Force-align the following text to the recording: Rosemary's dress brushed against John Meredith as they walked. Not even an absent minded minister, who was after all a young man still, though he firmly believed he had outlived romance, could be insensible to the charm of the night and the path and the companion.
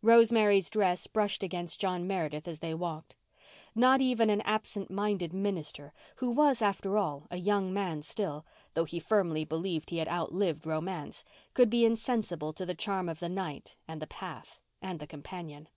Rosemary's 0.00 0.70
dress 0.70 1.06
brushed 1.06 1.42
against 1.42 1.78
John 1.78 2.06
Meredith 2.06 2.48
as 2.48 2.60
they 2.60 2.72
walked. 2.72 3.16
Not 3.74 4.00
even 4.00 4.30
an 4.30 4.40
absent 4.40 4.90
minded 4.90 5.34
minister, 5.34 5.92
who 6.16 6.30
was 6.30 6.62
after 6.62 6.96
all 6.96 7.26
a 7.30 7.36
young 7.36 7.70
man 7.70 8.00
still, 8.00 8.46
though 8.72 8.86
he 8.86 8.98
firmly 8.98 9.44
believed 9.44 9.90
he 9.90 9.98
had 9.98 10.08
outlived 10.08 10.64
romance, 10.64 11.22
could 11.52 11.68
be 11.68 11.84
insensible 11.84 12.54
to 12.54 12.64
the 12.64 12.74
charm 12.74 13.10
of 13.10 13.18
the 13.20 13.28
night 13.28 13.76
and 13.86 14.00
the 14.00 14.06
path 14.06 14.58
and 14.80 15.00
the 15.00 15.06
companion. 15.06 15.68